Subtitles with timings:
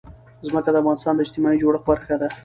[0.47, 2.27] ځمکه د افغانستان د اجتماعي جوړښت برخه ده.